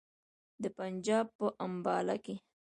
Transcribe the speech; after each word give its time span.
د 0.63 0.65
پنجاب 0.77 1.27
په 1.37 1.47
امباله 1.65 2.15
کې. 2.25 2.35